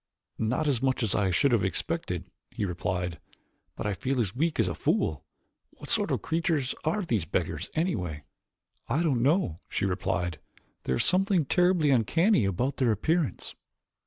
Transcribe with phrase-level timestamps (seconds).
[0.39, 3.19] "Not as much as I should have expected," he replied,
[3.75, 5.23] "but I feel as weak as a fool.
[5.69, 8.23] What sort of creatures are these beggars, anyway?"
[8.87, 10.39] "I don't know," she replied,
[10.85, 13.53] "there is something terribly uncanny about their appearance."